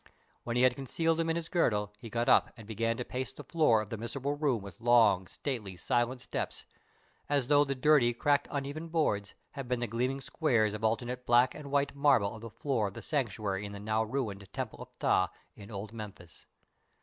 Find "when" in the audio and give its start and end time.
0.43-0.55